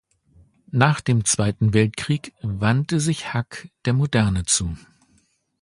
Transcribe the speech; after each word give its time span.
Nach 0.71 0.99
dem 0.99 1.25
Zweiten 1.25 1.75
Weltkrieg 1.75 2.33
wandte 2.41 2.99
sich 2.99 3.35
Hack 3.35 3.69
der 3.85 3.93
Moderne 3.93 4.45
zu. 4.45 4.75